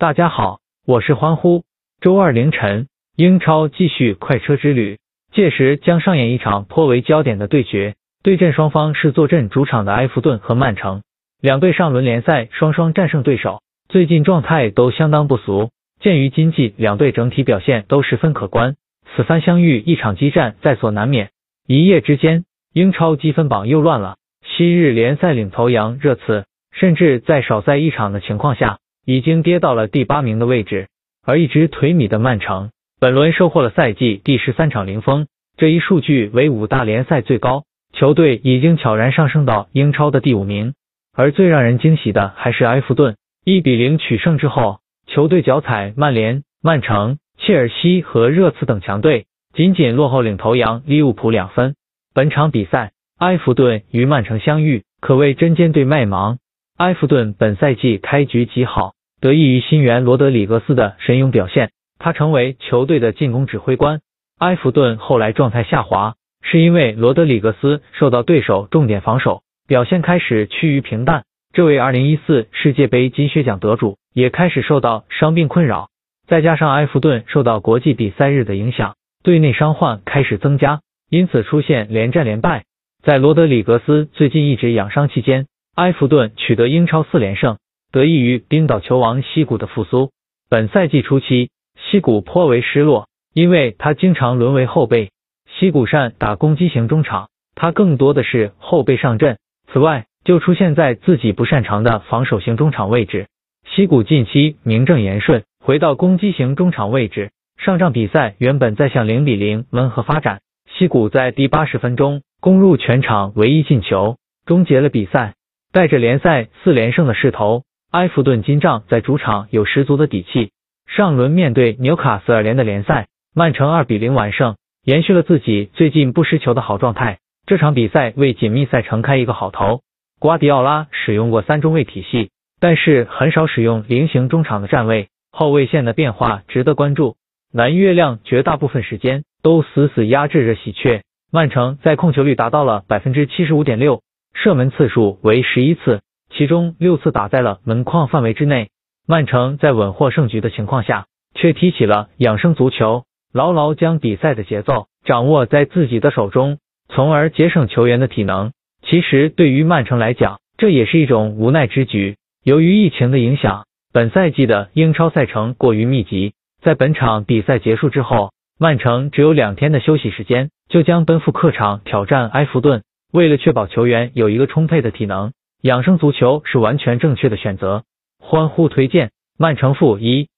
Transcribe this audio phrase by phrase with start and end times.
[0.00, 1.62] 大家好，我是欢呼。
[2.00, 4.98] 周二凌晨，英超继续快车之旅，
[5.30, 7.96] 届时将上演一场颇为焦点的对决。
[8.22, 11.02] 对阵双方是坐镇主场的埃弗顿和曼城，
[11.42, 13.60] 两队上轮联赛双双战胜对手，
[13.90, 15.68] 最近状态都相当不俗。
[16.00, 18.76] 鉴于今季两队整体表现都十分可观，
[19.14, 21.28] 此番相遇一场激战在所难免。
[21.66, 24.16] 一夜之间，英超积分榜又乱了。
[24.46, 30.88] 昔日联赛领头羊热刺，甚至在少赛一场的情况下，已经跌到了第八名的位置。
[31.24, 37.64] 而一直颓靡的曼城，本轮收获了赛季第十三场零封，这一数据为五大联赛最高。
[37.92, 40.74] 球队已经悄然上升到英超的第五名。
[41.14, 51.74] 而最让人惊喜的还是埃弗顿，一比零取胜之后，球队脚踩曼联、曼城、切尔西和热刺等强队，仅仅落后领头羊利物浦两分。
[52.14, 52.92] 本场比赛。
[53.20, 56.38] 埃弗顿与曼城相遇，可谓针尖对麦芒。
[56.80, 64.00] 埃弗顿本赛季开局极好，得益于新援罗德里格斯的神勇表现，他成为球队的进攻指挥官。
[64.38, 71.24] 埃弗顿后来状态下滑，是因为罗德里格斯受到对手重点防守，表现开始趋于平淡。
[71.52, 75.90] 这位2014世界杯金靴奖得主也开始受到伤病困扰，
[76.26, 82.64] 再加上埃弗顿受到国际比赛日的影响，队内伤患开始增加，因此出现连战连败。
[83.02, 85.44] 在罗德里格斯最近一直养伤期间，
[85.80, 87.56] 埃弗顿取得英超四连胜，
[87.90, 90.10] 得益于冰岛球王西古的复苏。
[90.50, 95.08] 本赛季初期，西古颇为失落，因为他经常沦为后备。
[95.48, 99.38] 西古善打攻击型中场，他更多的是后备上阵。
[99.72, 103.28] 此外，就出现在自己不擅长的防守型中场位置。
[103.66, 107.30] 西古近期名正言顺回到攻击型中场位置。
[107.56, 110.42] 上仗比赛原本在向零比零温和发展，
[110.76, 112.20] 西古在第八十分钟。
[112.38, 115.36] 攻入全场唯一进球，终结了比赛。
[115.72, 120.50] 带着联赛四连胜的势头，埃弗顿金帐在主场有十足的底气。
[120.88, 127.18] 上轮面对纽卡斯尔联的联赛，曼城二比零完胜，延续了自己最近不失球的好状态。
[127.46, 129.82] 这场比赛为紧密赛程开一个好头。
[130.18, 137.14] 瓜迪奥拉使用过三中卫体系，但是很少使用菱形中场的站位，后卫线的变化值得关注。
[137.52, 141.02] 蓝月亮绝大部分时间都死死压制着喜鹊。
[141.32, 144.02] 曼城在控球率达到了百分之七十五点六，
[144.34, 148.70] 射门次数为十一次，其中六次打在了门框范围之内。
[149.06, 156.58] 曼城在稳获胜局的情况下，却踢起了养生足球，牢牢将比赛的节奏掌握在自己的手中，
[156.88, 158.52] 从而节省球员的体能。
[158.82, 162.16] 其实对于曼城来讲，这也是一种无奈之举。
[162.44, 168.30] 由于疫情的影响，本赛季的英超赛程过于密集，在本场比赛结束之后。
[168.62, 172.82] 曼城只有两天的休息时间，就将奔赴客场挑战埃弗顿。
[173.12, 175.32] 为了确保球员有一个充沛的体能，
[175.62, 177.84] 养生足球是完全正确的选择。
[178.20, 180.28] 欢呼推荐曼城负一。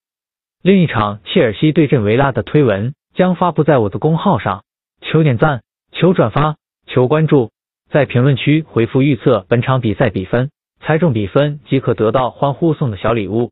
[0.62, 4.62] 另一场切尔西对阵维拉的推文将发布在我的公号上，
[5.02, 6.56] 求点赞，求转发，
[6.86, 7.50] 求关注，
[7.90, 10.50] 在评论区回复预测本场比赛比分，
[10.80, 13.50] 猜中比分即可得到欢呼送的小礼物。